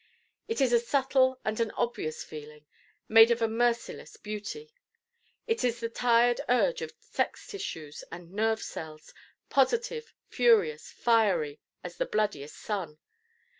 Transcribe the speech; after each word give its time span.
It 0.47 0.61
is 0.61 0.73
a 0.73 0.79
subtle 0.79 1.39
and 1.45 1.59
an 1.59 1.69
obvious 1.77 2.23
feeling, 2.23 2.65
made 3.07 3.29
of 3.29 3.39
a 3.39 3.47
merciless 3.47 4.17
beauty. 4.17 4.73
It 5.45 5.63
is 5.63 5.79
the 5.79 5.89
tired 5.89 6.41
urge 6.49 6.81
of 6.81 6.91
sex 6.99 7.45
tissues 7.45 8.03
and 8.11 8.31
nerve 8.31 8.63
cells: 8.63 9.13
positive, 9.51 10.11
furious, 10.27 10.89
fiery 10.91 11.59
as 11.83 11.97
the 11.97 12.07
bloodiest 12.07 12.57
sun. 12.57 12.97